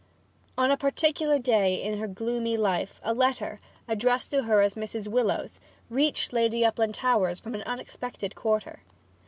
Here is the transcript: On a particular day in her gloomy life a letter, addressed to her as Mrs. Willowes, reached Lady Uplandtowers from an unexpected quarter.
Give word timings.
On 0.57 0.71
a 0.71 0.77
particular 0.77 1.37
day 1.37 1.75
in 1.75 1.99
her 1.99 2.07
gloomy 2.07 2.57
life 2.57 2.99
a 3.03 3.13
letter, 3.13 3.59
addressed 3.87 4.31
to 4.31 4.45
her 4.45 4.63
as 4.63 4.73
Mrs. 4.73 5.07
Willowes, 5.07 5.59
reached 5.91 6.33
Lady 6.33 6.65
Uplandtowers 6.65 7.39
from 7.39 7.53
an 7.53 7.61
unexpected 7.67 8.33
quarter. 8.33 8.81